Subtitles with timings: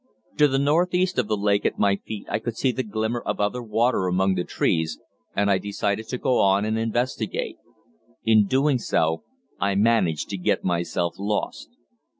[0.37, 3.39] To the northeast of the lake at my feet I could see the glimmer of
[3.39, 4.99] other water among the trees,
[5.35, 7.57] and I decided to go on and investigate.
[8.25, 9.23] In doing so,
[9.59, 11.69] I managed to get myself lost.